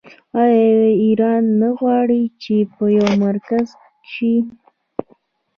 [0.43, 2.53] آیا ایران نه غواړي چې
[2.97, 3.67] یو مرکز
[4.11, 4.33] شي؟